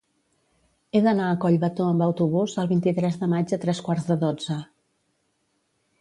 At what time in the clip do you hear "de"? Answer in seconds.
3.25-3.31, 4.11-4.19